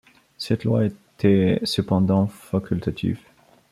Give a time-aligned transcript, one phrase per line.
[0.39, 3.19] Cette loi était cependant facultative.